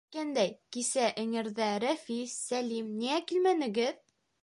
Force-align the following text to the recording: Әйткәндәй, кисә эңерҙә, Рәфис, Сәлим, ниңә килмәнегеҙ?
Әйткәндәй, 0.03 0.53
кисә 0.77 1.09
эңерҙә, 1.25 1.69
Рәфис, 1.85 2.41
Сәлим, 2.49 2.91
ниңә 2.99 3.25
килмәнегеҙ? 3.33 4.07